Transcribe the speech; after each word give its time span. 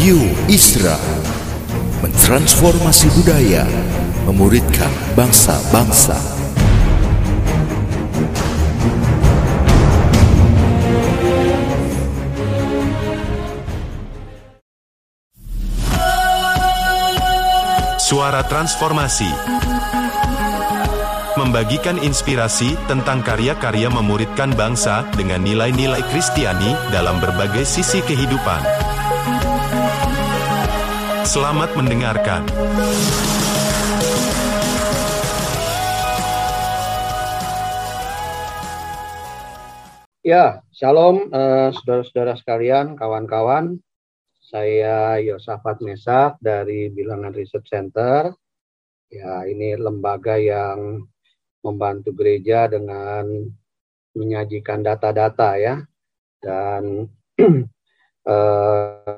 Radio 0.00 0.16
Isra 0.48 0.96
mentransformasi 2.00 3.12
budaya, 3.20 3.68
memuridkan 4.24 4.88
bangsa-bangsa. 5.12 6.16
Suara 18.00 18.40
Transformasi 18.48 19.28
Membagikan 21.36 22.00
inspirasi 22.00 22.72
tentang 22.88 23.20
karya-karya 23.20 23.92
memuridkan 23.92 24.56
bangsa 24.56 25.04
dengan 25.12 25.44
nilai-nilai 25.44 26.00
Kristiani 26.08 26.72
dalam 26.88 27.20
berbagai 27.20 27.68
sisi 27.68 28.00
kehidupan. 28.00 28.89
Selamat 31.28 31.76
mendengarkan. 31.76 32.48
Ya, 40.24 40.64
shalom 40.72 41.28
eh, 41.28 41.68
saudara-saudara 41.76 42.40
sekalian, 42.40 42.96
kawan-kawan. 42.96 43.76
Saya 44.40 45.20
Yosafat 45.20 45.84
Mesak 45.84 46.40
dari 46.40 46.88
Bilangan 46.88 47.36
Research 47.36 47.68
Center. 47.68 48.32
Ya, 49.12 49.44
ini 49.44 49.76
lembaga 49.76 50.40
yang 50.40 51.04
membantu 51.60 52.16
gereja 52.16 52.64
dengan 52.64 53.44
menyajikan 54.16 54.80
data-data 54.80 55.60
ya. 55.60 55.84
Dan 56.40 57.04
eh, 58.32 59.16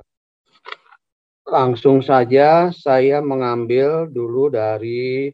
langsung 1.52 2.00
saja 2.00 2.72
saya 2.72 3.20
mengambil 3.20 4.08
dulu 4.08 4.48
dari 4.48 5.28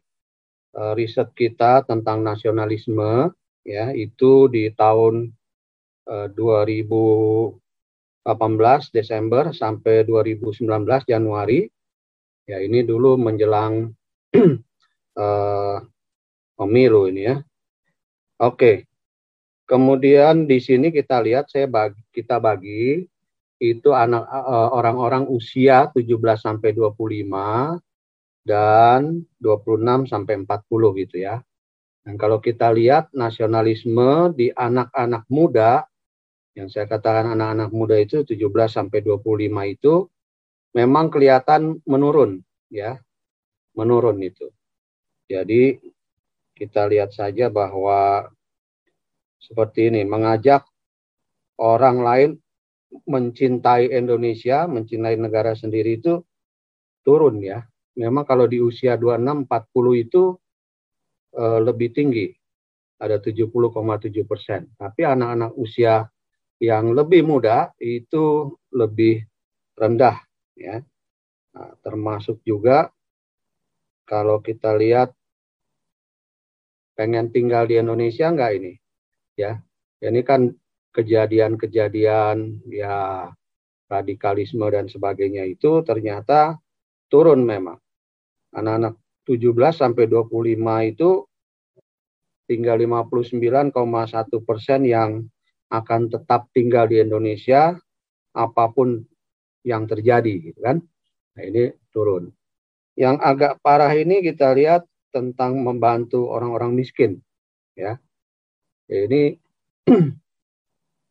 eh, 0.75 0.93
riset 0.99 1.31
kita 1.31 1.87
tentang 1.87 2.19
nasionalisme 2.21 3.31
ya, 3.63 3.95
itu 3.95 4.51
di 4.51 4.67
tahun 4.75 5.31
eh, 6.11 6.27
2000 6.35 7.59
18 8.35 8.93
Desember 8.93 9.49
sampai 9.55 10.05
2019 10.05 10.67
Januari. 11.09 11.65
Ya 12.49 12.61
ini 12.61 12.81
dulu 12.81 13.17
menjelang 13.17 13.93
uh, 15.17 15.77
pemilu 16.57 17.09
ini 17.09 17.21
ya. 17.29 17.37
Oke. 18.41 18.89
Kemudian 19.69 20.49
di 20.49 20.57
sini 20.57 20.89
kita 20.89 21.21
lihat 21.21 21.53
saya 21.53 21.69
bagi 21.69 22.01
kita 22.09 22.41
bagi 22.41 23.05
itu 23.59 23.91
anak 23.91 24.23
orang-orang 24.71 25.27
uh, 25.27 25.35
usia 25.35 25.91
17 25.91 26.15
sampai 26.39 26.71
25 26.71 27.79
dan 28.47 29.19
26 29.43 30.07
sampai 30.07 30.33
40 30.47 31.01
gitu 31.03 31.15
ya. 31.19 31.43
Dan 32.07 32.15
kalau 32.15 32.39
kita 32.39 32.71
lihat 32.71 33.11
nasionalisme 33.11 34.31
di 34.33 34.49
anak-anak 34.49 35.27
muda 35.27 35.83
yang 36.55 36.71
saya 36.71 36.87
katakan 36.87 37.35
anak-anak 37.35 37.69
muda 37.75 37.99
itu 37.99 38.23
17 38.23 38.47
sampai 38.71 39.03
25 39.03 39.75
itu 39.75 40.07
memang 40.73 41.11
kelihatan 41.11 41.83
menurun 41.83 42.39
ya. 42.71 42.95
Menurun 43.75 44.17
itu. 44.23 44.49
Jadi 45.29 45.77
kita 46.57 46.89
lihat 46.89 47.13
saja 47.13 47.47
bahwa 47.51 48.27
seperti 49.37 49.93
ini 49.93 50.03
mengajak 50.03 50.65
orang 51.59 51.97
lain 52.01 52.31
mencintai 52.89 53.93
Indonesia, 53.93 54.65
mencintai 54.65 55.15
negara 55.17 55.53
sendiri 55.53 55.97
itu 56.01 56.21
turun 57.05 57.41
ya. 57.41 57.61
Memang 57.97 58.25
kalau 58.25 58.45
di 58.45 58.61
usia 58.61 58.95
26 58.95 59.45
40 59.45 60.05
itu 60.05 60.23
e, 61.33 61.43
lebih 61.61 61.89
tinggi. 61.93 62.27
Ada 62.99 63.21
70,7 63.23 64.27
persen. 64.27 64.67
Tapi 64.75 65.01
anak-anak 65.07 65.55
usia 65.55 66.03
yang 66.59 66.91
lebih 66.91 67.23
muda 67.23 67.71
itu 67.79 68.55
lebih 68.75 69.23
rendah 69.79 70.19
ya. 70.59 70.83
Nah, 71.55 71.71
termasuk 71.79 72.43
juga 72.43 72.91
kalau 74.03 74.43
kita 74.43 74.75
lihat 74.75 75.15
pengen 76.99 77.31
tinggal 77.31 77.63
di 77.63 77.79
Indonesia 77.79 78.27
enggak 78.27 78.51
ini 78.59 78.73
ya. 79.39 79.55
Ini 79.99 80.23
kan 80.23 80.51
kejadian-kejadian 80.99 82.67
ya 82.67 83.31
radikalisme 83.89 84.67
dan 84.69 84.91
sebagainya 84.91 85.47
itu 85.47 85.81
ternyata 85.87 86.59
turun 87.07 87.47
memang. 87.47 87.79
Anak-anak 88.53 88.99
17 89.25 89.55
sampai 89.73 90.05
25 90.11 90.91
itu 90.91 91.09
tinggal 92.49 92.81
59,1 92.81 93.71
persen 94.41 94.81
yang 94.83 95.23
akan 95.69 96.09
tetap 96.09 96.49
tinggal 96.49 96.89
di 96.89 96.97
Indonesia 96.97 97.77
apa 98.33 98.65
pun 98.73 99.05
yang 99.61 99.85
terjadi 99.85 100.49
gitu 100.49 100.59
kan. 100.65 100.81
Nah, 101.37 101.43
ini 101.45 101.69
turun. 101.93 102.33
Yang 102.97 103.15
agak 103.21 103.53
parah 103.61 103.93
ini 103.93 104.25
kita 104.25 104.51
lihat 104.57 104.83
tentang 105.13 105.61
membantu 105.61 106.29
orang-orang 106.29 106.73
miskin 106.73 107.21
ya. 107.77 108.01
Ini 108.89 109.37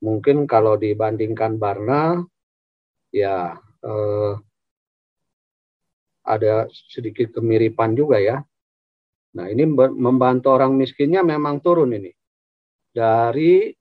mungkin 0.05 0.47
kalau 0.47 0.79
dibandingkan 0.79 1.59
Barna 1.59 2.23
ya 3.11 3.57
eh, 3.85 4.33
ada 6.29 6.69
sedikit 6.69 7.41
kemiripan 7.41 7.97
juga 7.97 8.21
ya. 8.21 8.45
Nah, 9.33 9.47
ini 9.49 9.65
membantu 9.97 10.53
orang 10.53 10.77
miskinnya 10.77 11.25
memang 11.25 11.65
turun 11.65 11.97
ini. 11.97 12.13
Dari 12.93 13.73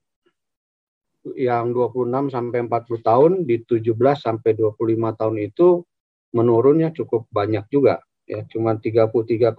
yang 1.35 1.75
26 1.75 2.31
sampai 2.31 2.63
40 2.63 3.03
tahun 3.03 3.31
di 3.43 3.59
17 3.67 3.91
sampai 4.15 4.55
25 4.55 5.19
tahun 5.19 5.35
itu 5.43 5.83
menurunnya 6.31 6.95
cukup 6.95 7.27
banyak 7.27 7.67
juga 7.67 7.99
ya 8.27 8.43
cuma 8.47 8.79
33,5 8.79 9.51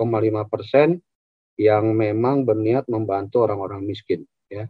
persen 0.49 1.01
yang 1.59 1.93
memang 1.93 2.49
berniat 2.49 2.89
membantu 2.89 3.45
orang-orang 3.45 3.85
miskin 3.85 4.25
ya 4.49 4.69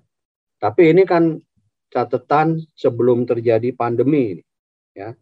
tapi 0.58 0.90
ini 0.90 1.06
kan 1.06 1.38
catatan 1.88 2.60
sebelum 2.76 3.24
terjadi 3.24 3.72
pandemi 3.72 4.40
ya. 4.92 5.16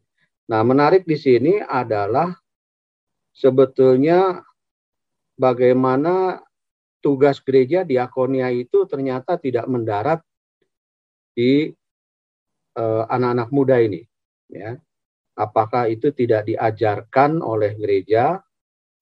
Nah 0.46 0.60
menarik 0.62 1.06
di 1.06 1.18
sini 1.18 1.58
adalah 1.62 2.34
sebetulnya 3.34 4.42
bagaimana 5.38 6.42
tugas 7.02 7.38
gereja 7.42 7.86
diakonia 7.86 8.50
itu 8.50 8.86
ternyata 8.86 9.38
tidak 9.38 9.66
mendarat 9.70 10.22
di 11.36 11.70
eh, 12.74 13.04
anak-anak 13.06 13.48
muda 13.54 13.76
ini 13.78 14.02
ya. 14.50 14.74
Apakah 15.36 15.92
itu 15.92 16.16
tidak 16.16 16.48
diajarkan 16.48 17.44
oleh 17.44 17.76
gereja 17.76 18.40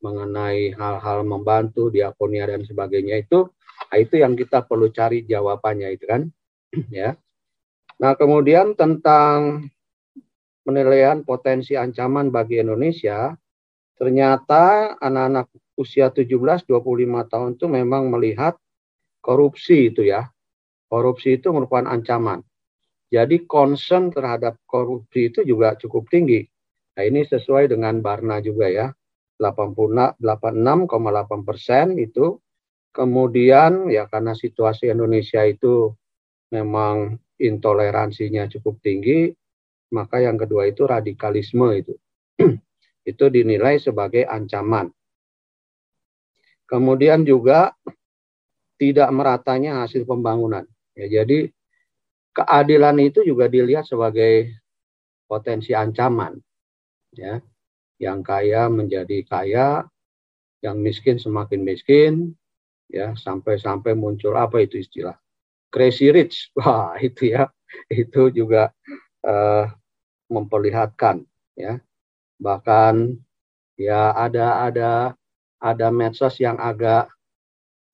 mengenai 0.03 0.74
hal-hal 0.74 1.22
membantu 1.22 1.94
diakonia 1.94 2.50
dan 2.50 2.66
sebagainya 2.66 3.22
itu? 3.22 3.47
Nah 3.94 3.98
itu 4.03 4.19
yang 4.19 4.34
kita 4.34 4.66
perlu 4.66 4.91
cari 4.91 5.22
jawabannya 5.22 5.94
itu 5.94 6.04
kan 6.10 6.26
ya 6.91 7.14
nah 7.99 8.19
kemudian 8.19 8.75
tentang 8.75 9.71
penilaian 10.65 11.22
potensi 11.22 11.78
ancaman 11.78 12.32
bagi 12.32 12.59
Indonesia 12.59 13.37
ternyata 13.94 14.97
anak-anak 14.99 15.47
usia 15.78 16.10
17 16.10 16.66
25 16.66 17.31
tahun 17.31 17.50
itu 17.54 17.66
memang 17.71 18.10
melihat 18.10 18.59
korupsi 19.22 19.94
itu 19.94 20.06
ya 20.06 20.27
korupsi 20.94 21.43
itu 21.43 21.50
merupakan 21.50 21.91
ancaman. 21.91 22.38
Jadi 23.10 23.50
concern 23.50 24.15
terhadap 24.15 24.63
korupsi 24.63 25.34
itu 25.34 25.42
juga 25.42 25.74
cukup 25.74 26.07
tinggi. 26.07 26.47
Nah 26.95 27.03
ini 27.03 27.27
sesuai 27.27 27.66
dengan 27.66 27.98
Barna 27.98 28.39
juga 28.39 28.71
ya, 28.71 28.86
86,8 29.42 30.22
persen 31.42 31.98
itu. 31.98 32.39
Kemudian 32.95 33.91
ya 33.91 34.07
karena 34.07 34.39
situasi 34.39 34.86
Indonesia 34.86 35.42
itu 35.42 35.91
memang 36.54 37.18
intoleransinya 37.39 38.47
cukup 38.51 38.78
tinggi, 38.81 39.31
maka 39.95 40.22
yang 40.22 40.39
kedua 40.39 40.71
itu 40.71 40.86
radikalisme 40.86 41.66
itu. 41.75 41.95
itu 43.10 43.25
dinilai 43.28 43.78
sebagai 43.78 44.25
ancaman. 44.25 44.91
Kemudian 46.65 47.22
juga 47.22 47.77
tidak 48.81 49.09
meratanya 49.13 49.84
hasil 49.84 50.09
pembangunan. 50.09 50.65
Ya, 50.97 51.22
jadi 51.22 51.53
keadilan 52.34 52.97
itu 53.04 53.22
juga 53.22 53.47
dilihat 53.47 53.87
sebagai 53.87 54.51
potensi 55.28 55.77
ancaman. 55.77 56.41
Ya. 57.15 57.39
Yang 58.01 58.19
kaya 58.27 58.66
menjadi 58.66 59.22
kaya, 59.22 59.87
yang 60.65 60.83
miskin 60.83 61.21
semakin 61.21 61.63
miskin, 61.63 62.34
ya 62.91 63.15
sampai-sampai 63.15 63.95
muncul 63.95 64.34
apa 64.34 64.66
itu 64.66 64.83
istilah 64.83 65.15
crazy 65.74 66.15
rich. 66.15 66.48
Wah, 66.59 66.94
itu 67.03 67.34
ya. 67.34 67.50
Itu 67.91 68.30
juga 68.30 68.71
uh, 69.26 69.66
memperlihatkan 70.30 71.26
ya. 71.59 71.82
Bahkan 72.38 73.18
ya 73.74 74.15
ada 74.15 74.62
ada 74.71 74.91
ada 75.59 75.86
medsos 75.91 76.38
yang 76.38 76.62
agak 76.62 77.10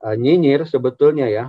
uh, 0.04 0.12
nyinyir 0.12 0.68
sebetulnya 0.68 1.32
ya. 1.32 1.48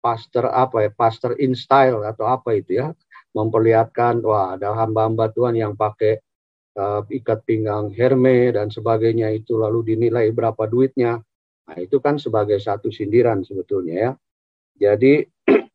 Pastor 0.00 0.48
apa 0.48 0.88
ya? 0.88 0.90
Pastor 0.90 1.36
in 1.36 1.52
style 1.52 2.00
atau 2.08 2.24
apa 2.24 2.56
itu 2.56 2.80
ya. 2.80 2.96
Memperlihatkan 3.36 4.24
wah 4.24 4.56
ada 4.56 4.72
hamba-hamba 4.72 5.28
Tuhan 5.36 5.60
yang 5.60 5.76
pakai 5.76 6.20
uh, 6.76 7.04
ikat 7.08 7.44
pinggang 7.44 7.92
Herme 7.92 8.52
dan 8.52 8.72
sebagainya 8.72 9.32
itu 9.32 9.60
lalu 9.60 9.94
dinilai 9.94 10.32
berapa 10.32 10.64
duitnya. 10.68 11.20
Nah 11.68 11.76
itu 11.78 12.02
kan 12.02 12.18
sebagai 12.18 12.58
satu 12.58 12.88
sindiran 12.90 13.44
sebetulnya 13.44 13.96
ya. 13.96 14.12
Jadi 14.82 15.22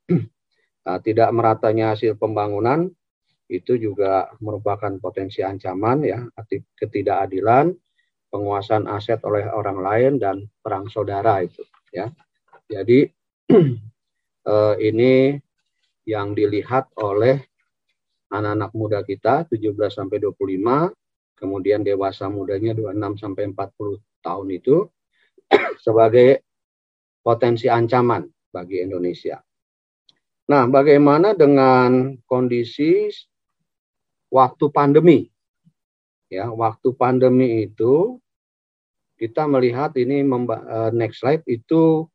tidak 1.05 1.29
meratanya 1.35 1.93
hasil 1.93 2.15
pembangunan 2.15 2.87
itu 3.47 3.79
juga 3.79 4.27
merupakan 4.43 4.91
potensi 4.99 5.39
ancaman 5.39 6.03
ya 6.03 6.19
ketidakadilan 6.75 7.71
penguasaan 8.27 8.91
aset 8.91 9.23
oleh 9.23 9.47
orang 9.47 9.79
lain 9.79 10.13
dan 10.19 10.43
perang 10.59 10.91
saudara 10.91 11.39
itu 11.43 11.63
ya 11.95 12.11
jadi 12.67 13.07
eh, 14.51 14.75
ini 14.83 15.39
yang 16.07 16.35
dilihat 16.35 16.91
oleh 16.99 17.39
anak-anak 18.31 18.71
muda 18.75 18.99
kita 19.07 19.47
17 19.47 19.75
sampai 19.87 20.19
25 20.19 21.39
kemudian 21.39 21.85
dewasa 21.85 22.27
mudanya 22.27 22.75
26 22.75 23.23
sampai 23.23 23.43
40 23.55 23.99
tahun 24.25 24.47
itu 24.51 24.77
sebagai 25.85 26.43
potensi 27.23 27.67
ancaman 27.71 28.27
bagi 28.51 28.83
Indonesia. 28.83 29.39
Nah, 30.47 30.63
bagaimana 30.63 31.35
dengan 31.35 32.15
kondisi 32.23 33.11
waktu 34.31 34.71
pandemi. 34.71 35.27
Ya, 36.31 36.47
waktu 36.47 36.95
pandemi 36.95 37.67
itu 37.67 38.19
kita 39.19 39.43
melihat 39.43 39.91
ini 39.99 40.23
uh, 40.23 40.91
next 40.95 41.19
slide 41.19 41.43
itu 41.51 42.07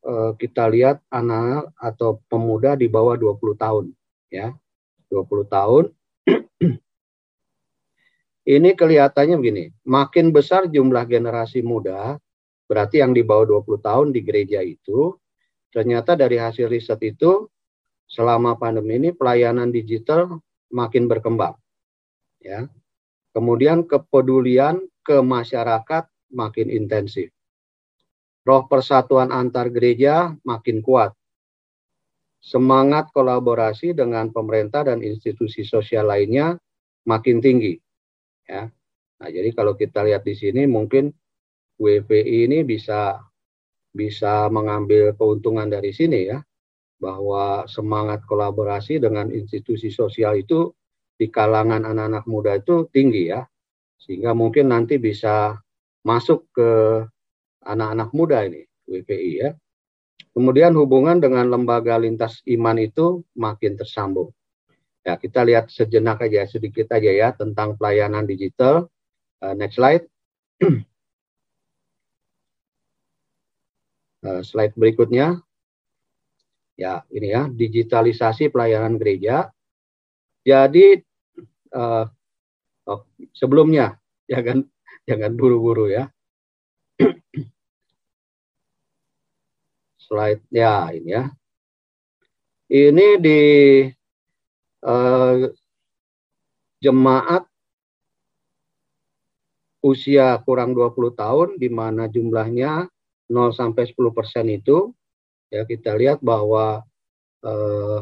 uh, 0.00 0.32
kita 0.40 0.72
lihat 0.72 1.04
anak 1.12 1.68
atau 1.76 2.24
pemuda 2.32 2.72
di 2.72 2.88
bawah 2.88 3.20
20 3.20 3.36
tahun 3.60 3.84
ya. 4.32 4.56
20 5.12 5.28
tahun. 5.48 5.84
ini 8.56 8.70
kelihatannya 8.72 9.36
begini, 9.36 9.64
makin 9.84 10.32
besar 10.32 10.72
jumlah 10.72 11.04
generasi 11.04 11.60
muda, 11.60 12.16
berarti 12.64 13.04
yang 13.04 13.12
di 13.12 13.20
bawah 13.20 13.60
20 13.60 13.80
tahun 13.80 14.06
di 14.16 14.20
gereja 14.24 14.64
itu 14.64 15.16
ternyata 15.68 16.16
dari 16.16 16.40
hasil 16.40 16.68
riset 16.68 17.00
itu 17.04 17.48
selama 18.08 18.56
pandemi 18.56 18.96
ini 18.96 19.10
pelayanan 19.12 19.68
digital 19.68 20.40
makin 20.72 21.06
berkembang. 21.06 21.54
Ya. 22.40 22.66
Kemudian 23.36 23.84
kepedulian 23.84 24.80
ke 25.04 25.20
masyarakat 25.20 26.08
makin 26.32 26.68
intensif. 26.72 27.28
Roh 28.48 28.64
persatuan 28.64 29.28
antar 29.28 29.68
gereja 29.68 30.32
makin 30.42 30.80
kuat. 30.80 31.12
Semangat 32.40 33.12
kolaborasi 33.12 33.92
dengan 33.92 34.32
pemerintah 34.32 34.88
dan 34.88 35.04
institusi 35.04 35.68
sosial 35.68 36.08
lainnya 36.08 36.56
makin 37.04 37.44
tinggi. 37.44 37.76
Ya. 38.48 38.72
Nah, 39.18 39.28
jadi 39.28 39.52
kalau 39.52 39.76
kita 39.76 40.00
lihat 40.06 40.24
di 40.24 40.32
sini 40.32 40.64
mungkin 40.64 41.12
WPI 41.76 42.48
ini 42.48 42.58
bisa 42.64 43.20
bisa 43.92 44.46
mengambil 44.48 45.12
keuntungan 45.18 45.66
dari 45.66 45.90
sini 45.90 46.30
ya 46.30 46.38
bahwa 46.98 47.64
semangat 47.70 48.26
kolaborasi 48.26 48.98
dengan 48.98 49.30
institusi 49.30 49.88
sosial 49.88 50.38
itu 50.38 50.74
di 51.18 51.30
kalangan 51.30 51.86
anak-anak 51.86 52.24
muda 52.26 52.58
itu 52.58 52.86
tinggi 52.90 53.30
ya. 53.30 53.46
Sehingga 53.98 54.34
mungkin 54.34 54.70
nanti 54.70 54.98
bisa 54.98 55.58
masuk 56.06 56.46
ke 56.54 56.70
anak-anak 57.66 58.10
muda 58.14 58.46
ini, 58.46 58.62
WPI 58.86 59.32
ya. 59.42 59.50
Kemudian 60.34 60.70
hubungan 60.78 61.18
dengan 61.18 61.50
lembaga 61.50 61.98
lintas 61.98 62.42
iman 62.46 62.78
itu 62.78 63.26
makin 63.34 63.74
tersambung. 63.74 64.30
Ya, 65.02 65.18
kita 65.18 65.42
lihat 65.42 65.72
sejenak 65.72 66.22
aja, 66.22 66.46
sedikit 66.46 66.94
aja 66.94 67.10
ya 67.10 67.28
tentang 67.34 67.74
pelayanan 67.74 68.28
digital. 68.28 68.86
Uh, 69.42 69.54
next 69.54 69.78
slide. 69.78 70.06
uh, 74.22 74.42
slide 74.48 74.74
berikutnya. 74.78 75.42
Ya, 76.78 77.02
ini 77.10 77.34
ya, 77.34 77.50
digitalisasi 77.50 78.54
pelayanan 78.54 79.02
gereja. 79.02 79.50
Jadi 80.46 81.02
uh, 81.74 82.06
oh, 82.86 83.02
sebelumnya, 83.34 83.98
ya 84.30 84.38
kan, 84.46 84.62
jangan 85.02 85.34
buru-buru 85.34 85.90
ya. 85.90 86.06
Slide 90.06 90.46
ya 90.54 90.94
ini 90.94 91.10
ya. 91.12 91.24
Ini 92.68 93.06
di 93.18 93.40
uh, 94.86 95.50
jemaat 96.78 97.42
usia 99.82 100.38
kurang 100.46 100.76
20 100.76 101.16
tahun 101.16 101.48
di 101.58 101.68
mana 101.72 102.06
jumlahnya 102.06 102.86
0 103.30 103.56
sampai 103.56 103.88
10 103.88 104.14
persen 104.14 104.46
itu 104.52 104.92
ya 105.48 105.64
kita 105.64 105.96
lihat 105.96 106.20
bahwa 106.20 106.84
eh, 107.44 108.00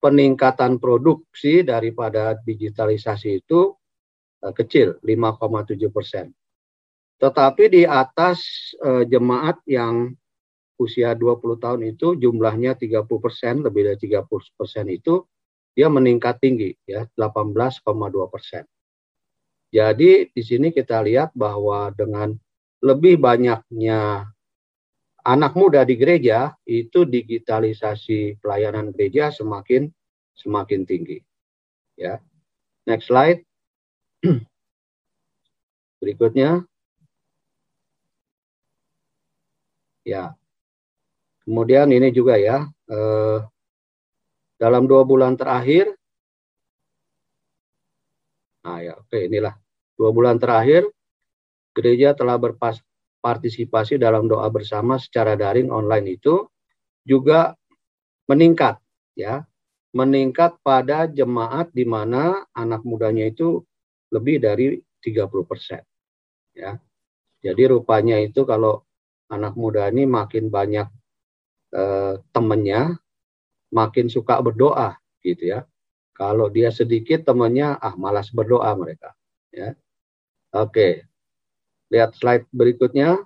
peningkatan 0.00 0.80
produksi 0.80 1.60
daripada 1.62 2.36
digitalisasi 2.40 3.44
itu 3.44 3.76
eh, 4.44 4.52
kecil 4.56 4.96
5,7 5.04 5.92
persen. 5.92 6.32
Tetapi 7.20 7.64
di 7.68 7.82
atas 7.84 8.40
eh, 8.80 9.04
jemaat 9.04 9.60
yang 9.68 10.12
usia 10.80 11.12
20 11.12 11.60
tahun 11.60 11.80
itu 11.92 12.16
jumlahnya 12.16 12.80
30 12.80 13.04
persen, 13.20 13.60
lebih 13.60 13.92
dari 13.92 13.98
30 14.00 14.24
persen 14.56 14.88
itu 14.88 15.20
dia 15.76 15.92
meningkat 15.92 16.40
tinggi 16.40 16.72
ya 16.88 17.04
18,2 17.14 17.84
persen. 18.32 18.64
Jadi 19.70 20.32
di 20.34 20.42
sini 20.42 20.74
kita 20.74 20.98
lihat 21.04 21.30
bahwa 21.36 21.94
dengan 21.94 22.34
lebih 22.82 23.20
banyaknya 23.22 24.26
anak 25.30 25.54
muda 25.54 25.86
di 25.86 25.94
gereja 25.94 26.50
itu 26.66 27.06
digitalisasi 27.06 28.42
pelayanan 28.42 28.90
gereja 28.90 29.30
semakin 29.30 29.86
semakin 30.34 30.82
tinggi. 30.82 31.22
Ya. 31.94 32.18
Next 32.90 33.06
slide. 33.06 33.46
Berikutnya. 36.02 36.66
Ya. 40.02 40.34
Kemudian 41.44 41.92
ini 41.92 42.08
juga 42.10 42.34
ya, 42.40 42.66
eh, 42.88 43.38
dalam 44.60 44.84
dua 44.84 45.02
bulan 45.08 45.34
terakhir, 45.40 45.92
nah 48.60 48.78
ya, 48.84 48.92
oke 49.00 49.16
inilah 49.16 49.56
dua 49.96 50.10
bulan 50.12 50.36
terakhir 50.36 50.84
gereja 51.72 52.12
telah 52.12 52.36
berpas, 52.36 52.76
partisipasi 53.20 54.00
dalam 54.00 54.26
doa 54.26 54.48
bersama 54.48 54.96
secara 54.96 55.36
daring 55.36 55.68
online 55.68 56.16
itu 56.16 56.48
juga 57.04 57.54
meningkat 58.26 58.80
ya. 59.14 59.44
Meningkat 59.90 60.62
pada 60.62 61.10
jemaat 61.10 61.74
di 61.74 61.82
mana 61.82 62.46
anak 62.54 62.86
mudanya 62.86 63.26
itu 63.26 63.58
lebih 64.14 64.38
dari 64.38 64.78
30 65.02 65.42
persen 65.42 65.82
ya. 66.54 66.78
Jadi 67.42 67.62
rupanya 67.72 68.20
itu 68.22 68.46
kalau 68.46 68.86
anak 69.32 69.58
muda 69.58 69.90
ini 69.90 70.06
makin 70.06 70.46
banyak 70.46 70.86
eh, 71.74 72.14
temennya 72.30 72.94
makin 73.74 74.06
suka 74.06 74.38
berdoa 74.38 74.94
gitu 75.26 75.58
ya. 75.58 75.66
Kalau 76.14 76.52
dia 76.52 76.70
sedikit 76.70 77.26
temannya 77.26 77.74
ah 77.80 77.94
malas 77.98 78.30
berdoa 78.30 78.70
mereka 78.78 79.10
ya. 79.50 79.74
Oke 80.54 81.09
Lihat 81.90 82.14
slide 82.16 82.46
berikutnya. 82.54 83.18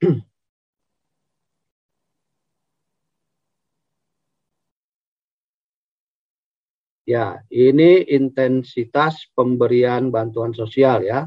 Ya, 7.02 7.42
ini 7.50 8.06
intensitas 8.14 9.26
pemberian 9.34 10.14
bantuan 10.14 10.54
sosial 10.54 11.02
ya 11.02 11.26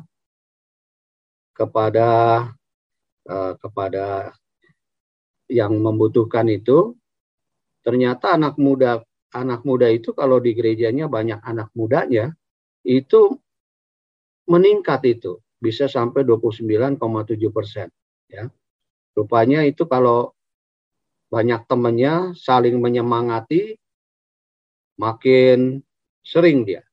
kepada 1.51 2.09
uh, 3.27 3.53
kepada 3.59 4.31
yang 5.51 5.75
membutuhkan 5.75 6.47
itu. 6.47 6.95
Ternyata 7.83 8.39
anak 8.39 8.55
muda 8.55 9.03
anak 9.35 9.67
muda 9.67 9.91
itu 9.91 10.15
kalau 10.15 10.39
di 10.39 10.55
gerejanya 10.55 11.11
banyak 11.11 11.43
anak 11.43 11.67
mudanya 11.75 12.31
itu 12.87 13.35
meningkat 14.47 15.03
itu 15.03 15.43
bisa 15.65 15.89
sampai 15.89 16.21
29,7 16.21 17.01
persen. 17.49 17.89
Ya. 18.29 18.53
Rupanya 19.17 19.65
itu 19.65 19.89
kalau 19.89 20.37
banyak 21.33 21.65
temannya 21.65 22.37
saling 22.37 22.77
menyemangati, 22.77 23.73
makin 25.01 25.81
sering 26.21 26.63
dia, 26.63 26.85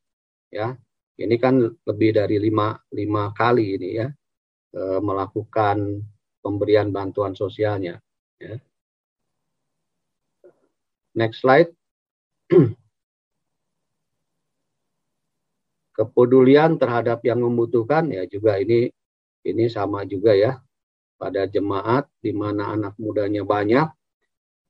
ya, 0.48 0.74
Ini 1.12 1.36
kan 1.38 1.60
lebih 1.60 2.16
dari 2.16 2.40
lima, 2.40 2.74
lima 2.90 3.30
kali 3.36 3.76
ini 3.78 3.88
ya 4.00 4.08
eh, 4.74 5.00
melakukan 5.04 6.02
pemberian 6.42 6.90
bantuan 6.90 7.36
sosialnya. 7.36 8.00
Ya. 8.40 8.58
Next 11.14 11.44
slide. 11.44 11.70
Kepedulian 16.02 16.82
terhadap 16.82 17.22
yang 17.22 17.46
membutuhkan 17.46 18.10
ya 18.10 18.26
juga 18.26 18.58
ini 18.58 18.90
ini 19.46 19.70
sama 19.70 20.02
juga 20.02 20.34
ya 20.34 20.58
pada 21.14 21.46
jemaat 21.46 22.10
di 22.18 22.34
mana 22.34 22.74
anak 22.74 22.98
mudanya 22.98 23.46
banyak 23.46 23.86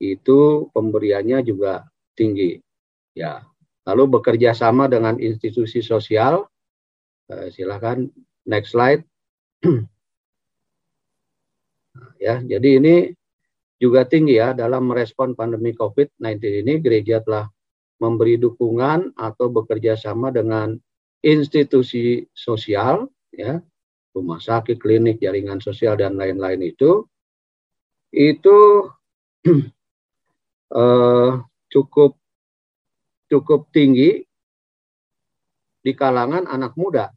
itu 0.03 0.69
pemberiannya 0.77 1.41
juga 1.41 1.89
tinggi. 2.13 2.61
Ya. 3.17 3.47
Lalu 3.89 4.21
bekerja 4.21 4.53
sama 4.53 4.87
dengan 4.91 5.17
institusi 5.17 5.81
sosial. 5.81 6.45
Eh, 7.33 7.49
silakan 7.55 8.13
next 8.45 8.77
slide. 8.77 9.03
ya, 12.25 12.43
jadi 12.43 12.69
ini 12.83 13.15
juga 13.79 14.07
tinggi 14.07 14.39
ya 14.39 14.55
dalam 14.55 14.91
merespon 14.91 15.35
pandemi 15.35 15.75
COVID-19 15.75 16.63
ini 16.67 16.79
gereja 16.79 17.19
telah 17.23 17.51
memberi 17.99 18.39
dukungan 18.39 19.15
atau 19.15 19.51
bekerja 19.51 19.95
sama 19.99 20.31
dengan 20.31 20.75
institusi 21.23 22.27
sosial 22.35 23.07
ya 23.33 23.63
rumah 24.13 24.37
sakit, 24.37 24.77
klinik, 24.77 25.23
jaringan 25.25 25.63
sosial 25.63 25.97
dan 25.97 26.21
lain-lain 26.21 26.61
itu 26.61 27.07
itu 28.13 28.59
eh, 30.77 31.33
cukup 31.73 32.13
cukup 33.33 33.73
tinggi 33.73 34.21
di 35.83 35.93
kalangan 35.97 36.45
anak 36.45 36.77
muda 36.77 37.09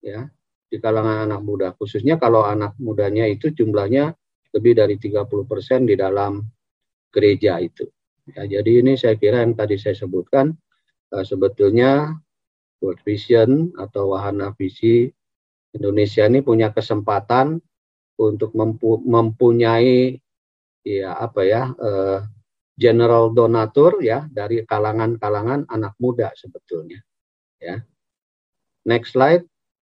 ya 0.00 0.24
di 0.70 0.80
kalangan 0.80 1.28
anak 1.28 1.42
muda 1.44 1.68
khususnya 1.76 2.16
kalau 2.16 2.46
anak 2.48 2.72
mudanya 2.80 3.28
itu 3.28 3.52
jumlahnya 3.52 4.16
lebih 4.50 4.72
dari 4.78 4.96
30% 4.98 5.86
di 5.86 5.94
dalam 5.94 6.42
gereja 7.10 7.58
itu. 7.62 7.86
Ya, 8.30 8.46
jadi 8.46 8.82
ini 8.82 8.94
saya 8.94 9.18
kira 9.18 9.42
yang 9.42 9.58
tadi 9.58 9.74
saya 9.78 9.98
sebutkan 9.98 10.54
uh, 11.10 11.24
sebetulnya 11.26 12.14
World 12.80 13.00
Vision 13.04 13.70
atau 13.76 14.16
wahana 14.16 14.56
visi 14.56 15.12
Indonesia 15.70 16.26
ini 16.26 16.42
punya 16.42 16.74
kesempatan 16.74 17.60
untuk 18.18 18.52
mempu 18.52 18.98
mempunyai 19.00 20.18
ya 20.82 21.14
apa 21.16 21.40
ya 21.46 21.62
uh, 21.76 22.24
general 22.74 23.30
donatur 23.36 24.00
ya 24.00 24.24
dari 24.32 24.64
kalangan-kalangan 24.64 25.68
anak 25.68 25.94
muda 26.00 26.32
sebetulnya 26.34 27.04
ya. 27.60 27.84
Next 28.88 29.12
slide. 29.12 29.44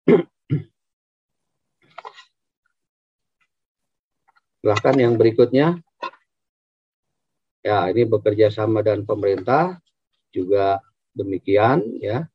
Silahkan 4.60 4.96
yang 5.00 5.16
berikutnya. 5.16 5.80
Ya, 7.64 7.88
ini 7.88 8.04
bekerja 8.04 8.52
sama 8.52 8.84
dan 8.84 9.08
pemerintah 9.08 9.80
juga 10.28 10.84
demikian 11.16 11.80
ya. 11.96 12.28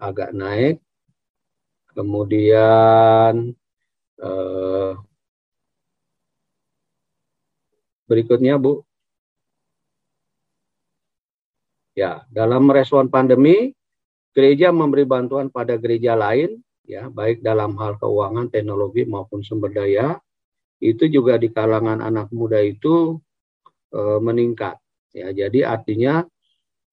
Agak 0.00 0.32
naik. 0.32 0.80
Kemudian 1.92 3.52
eh, 4.20 4.92
berikutnya 8.10 8.56
Bu. 8.56 8.82
Ya, 11.98 12.24
dalam 12.32 12.64
merespon 12.70 13.10
pandemi, 13.12 13.74
gereja 14.32 14.70
memberi 14.70 15.04
bantuan 15.04 15.50
pada 15.52 15.76
gereja 15.76 16.14
lain 16.16 16.62
ya, 16.86 17.06
baik 17.06 17.42
dalam 17.44 17.78
hal 17.78 17.98
keuangan, 17.98 18.50
teknologi 18.50 19.06
maupun 19.06 19.46
sumber 19.46 19.70
daya 19.70 20.18
itu 20.80 21.06
juga 21.06 21.36
di 21.36 21.52
kalangan 21.52 22.00
anak 22.00 22.32
muda 22.32 22.58
itu 22.64 23.20
e, 23.92 24.00
meningkat. 24.18 24.80
Ya, 25.12 25.30
jadi 25.30 25.76
artinya 25.76 26.24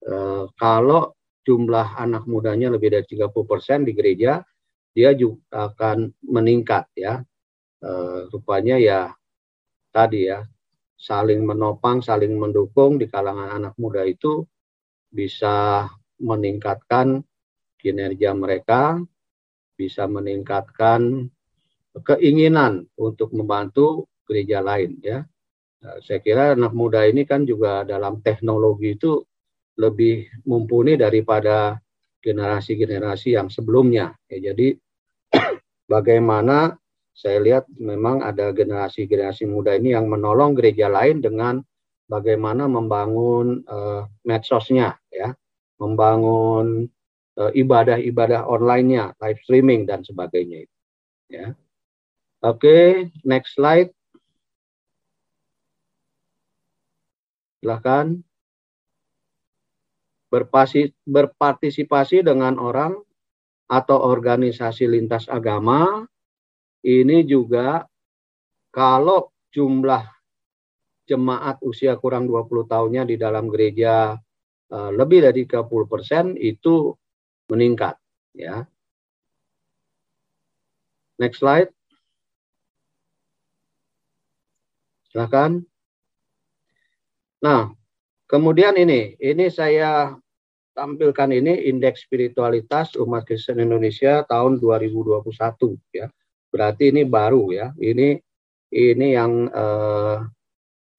e, 0.04 0.14
kalau 0.54 1.17
jumlah 1.48 1.96
anak 1.96 2.28
mudanya 2.28 2.68
lebih 2.68 2.92
dari 2.92 3.08
30% 3.08 3.88
di 3.88 3.96
gereja, 3.96 4.44
dia 4.92 5.16
juga 5.16 5.72
akan 5.72 6.12
meningkat 6.28 6.84
ya. 6.92 7.24
E, 7.80 7.90
rupanya 8.28 8.76
ya 8.76 9.08
tadi 9.88 10.28
ya 10.28 10.44
saling 11.00 11.40
menopang, 11.46 12.04
saling 12.04 12.36
mendukung 12.36 13.00
di 13.00 13.08
kalangan 13.08 13.48
anak 13.56 13.74
muda 13.80 14.04
itu 14.04 14.44
bisa 15.08 15.88
meningkatkan 16.20 17.24
kinerja 17.78 18.34
mereka, 18.34 19.00
bisa 19.78 20.04
meningkatkan 20.10 21.30
keinginan 22.02 22.84
untuk 22.98 23.32
membantu 23.32 24.10
gereja 24.26 24.60
lain 24.60 24.98
ya. 25.00 25.24
Nah, 25.78 25.96
saya 26.02 26.18
kira 26.18 26.58
anak 26.58 26.74
muda 26.74 27.06
ini 27.06 27.22
kan 27.22 27.46
juga 27.46 27.86
dalam 27.86 28.18
teknologi 28.18 28.98
itu 28.98 29.22
lebih 29.78 30.26
mumpuni 30.44 30.98
daripada 30.98 31.78
generasi-generasi 32.18 33.38
yang 33.38 33.46
sebelumnya. 33.48 34.12
Ya, 34.26 34.50
jadi 34.52 34.74
bagaimana 35.94 36.74
saya 37.14 37.38
lihat 37.42 37.64
memang 37.78 38.22
ada 38.22 38.50
generasi-generasi 38.50 39.46
muda 39.46 39.78
ini 39.78 39.94
yang 39.94 40.10
menolong 40.10 40.54
gereja 40.58 40.90
lain 40.90 41.22
dengan 41.22 41.62
bagaimana 42.10 42.66
membangun 42.66 43.62
uh, 43.66 44.06
medsosnya 44.26 44.98
ya, 45.10 45.34
membangun 45.78 46.90
uh, 47.38 47.52
ibadah-ibadah 47.54 48.46
online-nya, 48.50 49.14
live 49.22 49.40
streaming 49.46 49.86
dan 49.86 50.02
sebagainya. 50.02 50.66
Ya. 51.30 51.54
Oke, 52.42 53.10
next 53.26 53.58
slide. 53.58 53.90
Silahkan. 57.58 58.27
Berpasi, 60.28 60.92
berpartisipasi 61.08 62.20
dengan 62.20 62.60
orang 62.60 62.96
atau 63.68 63.98
organisasi 64.00 64.84
lintas 64.88 65.28
agama. 65.28 66.04
Ini 66.84 67.24
juga 67.24 67.84
kalau 68.68 69.32
jumlah 69.52 70.04
jemaat 71.08 71.56
usia 71.64 71.96
kurang 71.96 72.28
20 72.28 72.68
tahunnya 72.68 73.08
di 73.08 73.16
dalam 73.16 73.48
gereja 73.48 74.12
uh, 74.68 74.90
lebih 74.92 75.24
dari 75.24 75.48
30 75.48 75.88
persen 75.88 76.24
itu 76.36 76.92
meningkat. 77.48 77.96
Ya. 78.36 78.68
Next 81.16 81.40
slide. 81.40 81.72
Silahkan. 85.08 85.64
Nah, 87.40 87.72
kemudian 88.28 88.76
ini, 88.76 89.16
ini 89.18 89.48
saya 89.48 90.14
tampilkan 90.78 91.34
ini 91.34 91.66
indeks 91.66 92.06
spiritualitas 92.06 92.94
umat 92.94 93.26
Kristen 93.26 93.58
Indonesia 93.58 94.22
tahun 94.30 94.62
2021 94.62 95.74
ya. 95.90 96.06
Berarti 96.54 96.94
ini 96.94 97.02
baru 97.02 97.50
ya. 97.50 97.74
Ini 97.74 98.14
ini 98.78 99.06
yang 99.10 99.50
eh, 99.50 100.18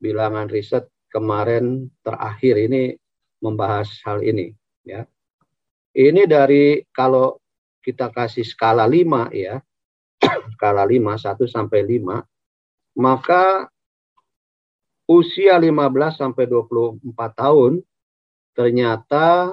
bilangan 0.03 0.51
riset 0.51 0.91
kemarin 1.07 1.87
terakhir 2.03 2.59
ini 2.59 2.91
membahas 3.39 3.87
hal 4.03 4.19
ini 4.19 4.51
ya. 4.83 5.07
Ini 5.95 6.27
dari 6.27 6.83
kalau 6.91 7.39
kita 7.79 8.11
kasih 8.11 8.43
skala 8.43 8.83
5 8.83 9.31
ya. 9.31 9.63
skala 10.59 10.83
5 10.83 10.99
1 11.15 11.47
sampai 11.47 11.87
5 11.87 12.99
maka 12.99 13.71
usia 15.09 15.57
15 15.57 15.73
sampai 16.13 16.45
24 16.45 17.01
tahun 17.33 17.81
ternyata 18.53 19.49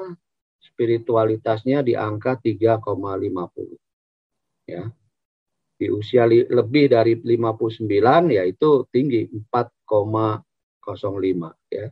spiritualitasnya 0.60 1.80
di 1.80 1.96
angka 1.96 2.36
3,50. 2.36 4.68
Ya. 4.68 4.92
Di 5.76 5.88
usia 5.88 6.28
lebih 6.28 6.92
dari 6.92 7.16
59 7.16 8.36
yaitu 8.36 8.84
tinggi 8.92 9.24
4,05 9.28 11.52
ya. 11.72 11.88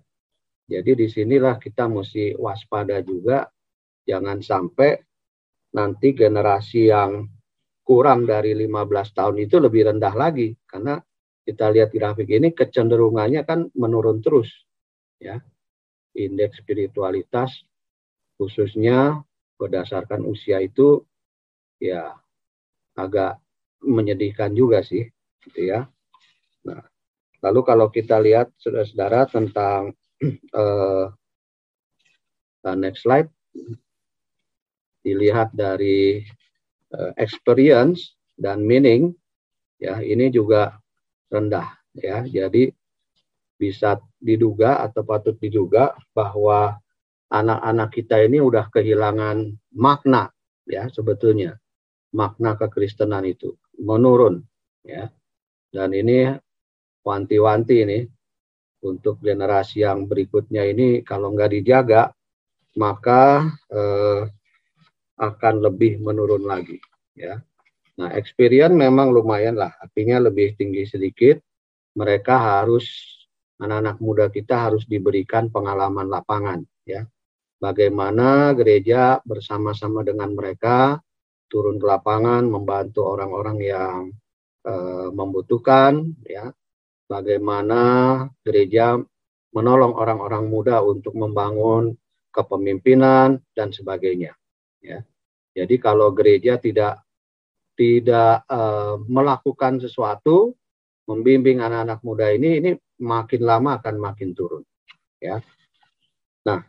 Jadi 0.65 0.97
di 0.97 1.05
sinilah 1.09 1.61
kita 1.61 1.89
mesti 1.89 2.37
waspada 2.41 3.01
juga 3.05 3.45
jangan 4.09 4.41
sampai 4.41 4.97
nanti 5.77 6.17
generasi 6.17 6.89
yang 6.89 7.29
kurang 7.85 8.25
dari 8.25 8.57
15 8.57 8.73
tahun 9.13 9.37
itu 9.45 9.61
lebih 9.61 9.93
rendah 9.93 10.15
lagi 10.17 10.57
karena 10.65 10.97
kita 11.45 11.69
lihat 11.69 11.93
grafik 11.93 12.29
ini 12.33 12.57
kecenderungannya 12.57 13.45
kan 13.45 13.69
menurun 13.77 14.25
terus 14.25 14.49
ya. 15.21 15.39
Indeks 16.15 16.63
spiritualitas 16.63 17.51
khususnya 18.39 19.21
berdasarkan 19.59 20.25
usia 20.25 20.63
itu 20.63 21.03
ya 21.83 22.15
agak 22.95 23.39
menyedihkan 23.83 24.55
juga 24.57 24.81
sih 24.81 25.05
gitu 25.45 25.61
ya. 25.69 25.85
Nah 26.65 26.81
lalu 27.45 27.61
kalau 27.61 27.87
kita 27.93 28.17
lihat 28.25 28.49
saudara-saudara 28.57 29.29
tentang 29.29 29.93
uh, 30.57 31.13
next 32.81 33.05
slide. 33.05 33.29
Dilihat 35.05 35.53
dari 35.53 36.25
uh, 36.97 37.13
experience 37.21 38.17
dan 38.41 38.65
meaning 38.65 39.13
ya. 39.77 40.01
Ini 40.01 40.33
juga 40.33 40.81
rendah 41.35 41.67
ya. 41.99 42.23
Jadi 42.23 42.71
bisa 43.59 43.99
diduga 44.23 44.87
atau 44.87 45.03
patut 45.03 45.35
diduga 45.43 45.99
bahwa 46.15 46.79
anak-anak 47.35 47.89
kita 47.91 48.23
ini 48.23 48.39
udah 48.39 48.71
kehilangan 48.71 49.51
makna 49.75 50.31
ya 50.71 50.87
sebetulnya. 50.87 51.59
Makna 52.15 52.55
kekristenan 52.55 53.27
itu 53.27 53.59
menurun 53.83 54.47
ya. 54.87 55.11
Dan 55.75 55.91
ini 55.91 56.31
wanti-wanti 57.03 57.75
ini 57.83 57.99
untuk 58.85 59.19
generasi 59.19 59.83
yang 59.83 60.07
berikutnya 60.07 60.63
ini 60.71 61.03
kalau 61.03 61.35
nggak 61.35 61.51
dijaga 61.59 62.13
maka 62.77 63.49
eh, 63.73 64.23
akan 65.19 65.55
lebih 65.63 66.03
menurun 66.03 66.45
lagi 66.45 66.79
ya 67.15 67.39
nah 67.95 68.11
experience 68.15 68.75
memang 68.75 69.15
lumayan 69.15 69.55
lah. 69.55 69.73
Artinya 69.79 70.31
lebih 70.31 70.59
tinggi 70.59 70.85
sedikit. 70.87 71.39
Mereka 71.95 72.35
harus 72.35 72.91
anak-anak 73.63 73.97
muda 74.03 74.27
kita 74.35 74.67
harus 74.71 74.83
diberikan 74.85 75.47
pengalaman 75.49 76.11
lapangan 76.11 76.61
ya. 76.83 77.07
Bagaimana 77.63 78.53
gereja 78.59 79.23
bersama-sama 79.23 80.03
dengan 80.03 80.35
mereka 80.35 80.99
turun 81.47 81.79
ke 81.79 81.87
lapangan 81.87 82.45
membantu 82.51 83.07
orang-orang 83.07 83.59
yang 83.63 84.01
uh, 84.67 85.09
membutuhkan 85.15 86.19
ya. 86.27 86.51
Bagaimana 87.07 87.83
gereja 88.43 88.99
menolong 89.55 89.95
orang-orang 89.95 90.51
muda 90.51 90.83
untuk 90.83 91.15
membangun 91.15 91.95
kepemimpinan 92.35 93.39
dan 93.55 93.71
sebagainya 93.71 94.35
ya. 94.83 94.99
Jadi 95.55 95.79
kalau 95.79 96.11
gereja 96.11 96.59
tidak 96.59 97.04
tidak 97.75 98.47
uh, 98.49 98.99
melakukan 99.07 99.83
sesuatu 99.83 100.55
membimbing 101.05 101.61
anak-anak 101.61 102.01
muda 102.01 102.31
ini 102.33 102.63
ini 102.63 102.71
makin 103.03 103.43
lama 103.45 103.79
akan 103.83 103.97
makin 104.01 104.33
turun 104.33 104.63
ya 105.21 105.43
nah 106.47 106.63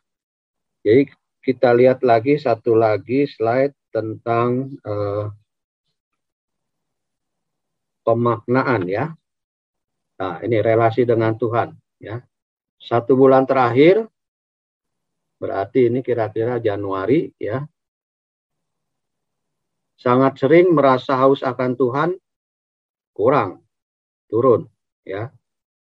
jadi 0.86 1.10
kita 1.46 1.78
lihat 1.78 2.02
lagi 2.02 2.42
satu 2.42 2.74
lagi 2.74 3.30
slide 3.30 3.78
tentang 3.94 4.74
uh, 4.82 5.30
pemaknaan 8.06 8.86
ya. 8.86 9.06
Nah, 10.16 10.40
ini 10.46 10.62
relasi 10.62 11.04
dengan 11.04 11.34
Tuhan 11.36 11.74
ya. 11.98 12.22
Satu 12.78 13.18
bulan 13.18 13.50
terakhir 13.50 14.06
berarti 15.42 15.90
ini 15.90 16.06
kira-kira 16.06 16.62
Januari 16.62 17.34
ya. 17.42 17.66
Sangat 19.96 20.38
sering 20.40 20.75
merasa 20.75 21.16
haus 21.16 21.40
akan 21.40 21.72
Tuhan 21.80 22.10
kurang 23.16 23.64
turun 24.28 24.68
ya 25.08 25.32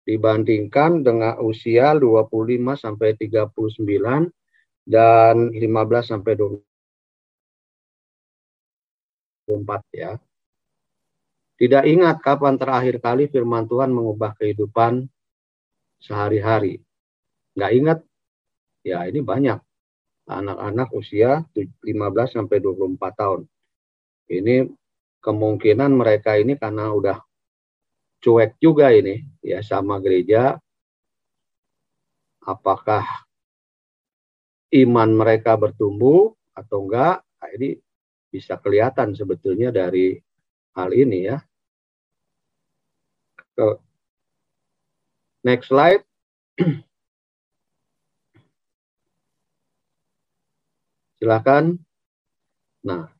dibandingkan 0.05 1.01
dengan 1.01 1.39
usia 1.41 1.95
25 1.97 2.75
sampai 2.77 3.17
39 3.17 4.29
dan 4.85 5.49
15 5.49 6.11
sampai 6.11 6.33
20 6.37 6.61
ya. 9.95 10.19
Tidak 11.53 11.83
ingat 11.87 12.19
kapan 12.19 12.59
terakhir 12.59 12.99
kali 12.99 13.31
firman 13.31 13.69
Tuhan 13.69 13.95
mengubah 13.95 14.35
kehidupan 14.35 15.07
sehari-hari. 16.03 16.83
Nggak 17.55 17.71
ingat? 17.71 17.99
Ya 18.83 19.07
ini 19.07 19.23
banyak. 19.23 19.63
Anak-anak 20.27 20.91
usia 20.91 21.47
15 21.55 22.35
sampai 22.35 22.59
24 22.59 22.99
tahun. 23.15 23.41
Ini 24.31 24.67
kemungkinan 25.23 25.91
mereka 25.95 26.35
ini 26.35 26.59
karena 26.59 26.91
udah 26.91 27.17
cuek 28.23 28.55
juga 28.59 28.91
ini 28.91 29.23
ya 29.43 29.59
sama 29.63 29.99
gereja. 29.99 30.55
Apakah 32.43 33.03
iman 34.75 35.09
mereka 35.15 35.55
bertumbuh 35.55 36.35
atau 36.51 36.83
enggak? 36.83 37.23
Nah, 37.39 37.49
ini 37.55 37.79
bisa 38.27 38.59
kelihatan 38.59 39.15
sebetulnya 39.15 39.71
dari 39.71 40.19
hal 40.75 40.89
ini 40.91 41.29
ya. 41.29 41.37
Ke 43.53 43.79
next 45.45 45.69
slide. 45.69 46.03
Silakan. 51.21 51.79
Nah, 52.83 53.12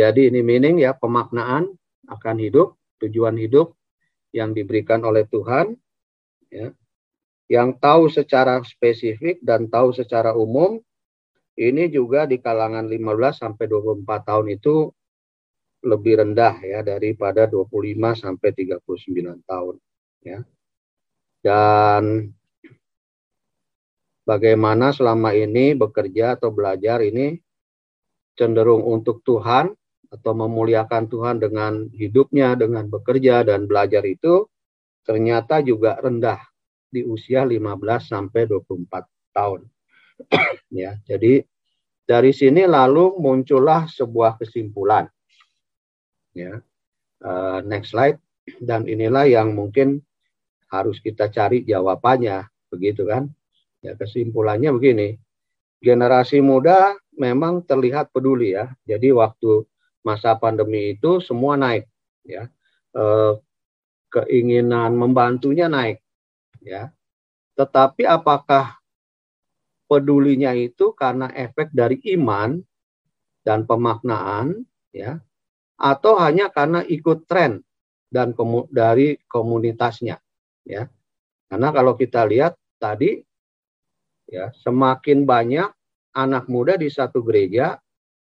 jadi 0.00 0.32
ini 0.32 0.40
meaning 0.40 0.80
ya 0.80 0.96
pemaknaan 0.96 1.68
akan 2.08 2.36
hidup, 2.40 2.80
tujuan 3.04 3.36
hidup 3.36 3.76
yang 4.32 4.56
diberikan 4.56 5.04
oleh 5.04 5.28
Tuhan, 5.28 5.76
ya, 6.48 6.72
yang 7.52 7.76
tahu 7.76 8.08
secara 8.08 8.64
spesifik 8.64 9.44
dan 9.44 9.68
tahu 9.68 9.92
secara 9.92 10.32
umum 10.32 10.80
ini 11.60 11.92
juga 11.92 12.24
di 12.24 12.40
kalangan 12.40 12.88
15 12.88 13.42
sampai 13.44 13.68
24 13.68 14.06
tahun 14.24 14.46
itu 14.56 14.88
lebih 15.84 16.24
rendah 16.24 16.56
ya 16.64 16.80
daripada 16.80 17.44
25 17.44 18.16
sampai 18.16 18.48
39 18.56 19.44
tahun 19.44 19.74
ya. 20.24 20.40
Dan 21.44 22.32
bagaimana 24.24 24.96
selama 24.96 25.36
ini 25.36 25.76
bekerja 25.76 26.40
atau 26.40 26.48
belajar 26.52 27.04
ini 27.04 27.36
cenderung 28.38 28.86
untuk 28.86 29.20
Tuhan 29.26 29.76
atau 30.10 30.32
memuliakan 30.34 31.06
Tuhan 31.06 31.38
dengan 31.38 31.86
hidupnya, 31.94 32.58
dengan 32.58 32.90
bekerja 32.90 33.46
dan 33.46 33.70
belajar 33.70 34.02
itu 34.02 34.46
ternyata 35.06 35.62
juga 35.62 35.96
rendah 36.02 36.38
di 36.90 37.06
usia 37.06 37.46
15 37.46 38.10
sampai 38.10 38.50
24 38.50 39.06
tahun. 39.30 39.60
ya, 40.82 40.98
jadi 41.06 41.46
dari 42.04 42.34
sini 42.34 42.66
lalu 42.66 43.14
muncullah 43.22 43.86
sebuah 43.86 44.34
kesimpulan. 44.42 45.06
Ya, 46.34 46.58
uh, 47.22 47.62
next 47.62 47.94
slide. 47.94 48.18
Dan 48.58 48.90
inilah 48.90 49.30
yang 49.30 49.54
mungkin 49.54 50.02
harus 50.74 50.98
kita 50.98 51.30
cari 51.30 51.62
jawabannya, 51.62 52.50
begitu 52.66 53.06
kan? 53.06 53.30
Ya 53.78 53.94
kesimpulannya 53.94 54.74
begini. 54.74 55.22
Generasi 55.78 56.42
muda 56.42 56.98
memang 57.14 57.62
terlihat 57.62 58.10
peduli 58.10 58.58
ya. 58.58 58.74
Jadi 58.84 59.14
waktu 59.14 59.64
masa 60.06 60.36
pandemi 60.36 60.96
itu 60.96 61.20
semua 61.20 61.56
naik, 61.56 61.86
ya. 62.24 62.48
Uh, 62.90 63.38
keinginan 64.10 64.98
membantunya 64.98 65.70
naik, 65.70 66.02
ya. 66.60 66.90
Tetapi 67.54 68.08
apakah 68.08 68.80
pedulinya 69.90 70.54
itu 70.54 70.94
karena 70.94 71.26
efek 71.34 71.74
dari 71.74 71.98
iman 72.14 72.62
dan 73.42 73.66
pemaknaan 73.66 74.62
ya 74.94 75.18
atau 75.74 76.14
hanya 76.22 76.46
karena 76.54 76.86
ikut 76.86 77.26
tren 77.26 77.58
dan 78.06 78.30
komu 78.30 78.70
dari 78.70 79.18
komunitasnya 79.26 80.22
ya 80.62 80.86
karena 81.50 81.68
kalau 81.74 81.98
kita 81.98 82.22
lihat 82.22 82.54
tadi 82.78 83.18
ya 84.30 84.54
semakin 84.62 85.26
banyak 85.26 85.66
anak 86.14 86.46
muda 86.46 86.78
di 86.78 86.86
satu 86.86 87.26
gereja 87.26 87.74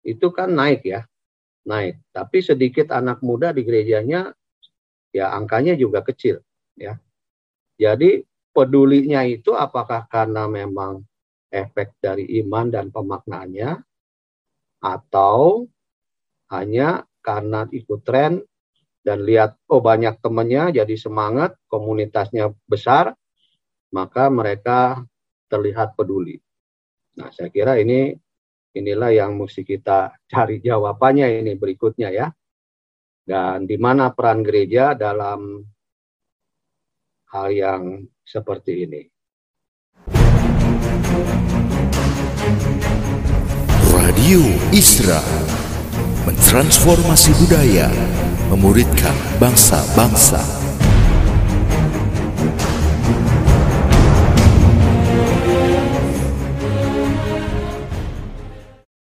itu 0.08 0.32
kan 0.32 0.56
naik 0.56 0.88
ya 0.88 1.04
naik 1.67 2.02
tapi 2.12 2.41
sedikit 2.41 2.89
anak 2.93 3.21
muda 3.21 3.54
di 3.54 3.62
gerejanya 3.62 4.34
ya 5.13 5.34
angkanya 5.36 5.78
juga 5.78 6.02
kecil 6.02 6.41
ya 6.78 6.97
jadi 7.78 8.24
pedulinya 8.52 9.24
itu 9.28 9.54
apakah 9.54 10.06
karena 10.10 10.50
memang 10.50 11.06
efek 11.52 11.95
dari 12.00 12.26
iman 12.43 12.71
dan 12.71 12.89
pemaknaannya 12.89 13.80
atau 14.82 15.67
hanya 16.50 17.06
karena 17.21 17.69
ikut 17.69 18.02
tren 18.02 18.41
dan 19.02 19.26
lihat 19.26 19.58
oh 19.69 19.82
banyak 19.82 20.17
temannya 20.21 20.74
jadi 20.82 20.95
semangat 20.97 21.58
komunitasnya 21.69 22.54
besar 22.65 23.13
maka 23.91 24.32
mereka 24.32 25.04
terlihat 25.52 26.00
peduli. 26.00 26.39
Nah, 27.19 27.28
saya 27.36 27.52
kira 27.52 27.76
ini 27.76 28.15
inilah 28.75 29.12
yang 29.12 29.36
mesti 29.36 29.63
kita 29.67 30.15
cari 30.27 30.63
jawabannya 30.63 31.43
ini 31.43 31.53
berikutnya 31.55 32.10
ya. 32.12 32.27
Dan 33.21 33.69
di 33.69 33.77
mana 33.77 34.12
peran 34.12 34.41
gereja 34.41 34.97
dalam 34.97 35.62
hal 37.31 37.47
yang 37.53 37.84
seperti 38.25 38.89
ini. 38.89 39.01
Radio 43.91 44.41
Isra 44.73 45.21
mentransformasi 46.27 47.34
budaya, 47.41 47.89
memuridkan 48.53 49.15
bangsa-bangsa. 49.41 50.62